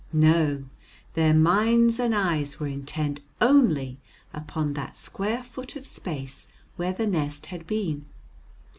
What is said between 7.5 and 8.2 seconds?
been.